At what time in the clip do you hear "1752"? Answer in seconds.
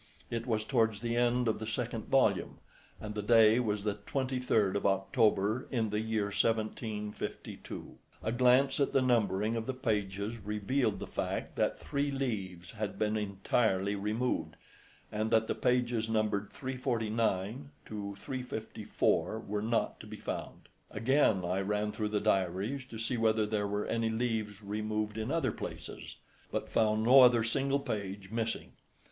6.31-7.99